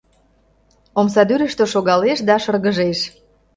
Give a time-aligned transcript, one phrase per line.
[0.99, 2.99] Омсадӱрыштӧ шогалеш да шыр-гы-жеш!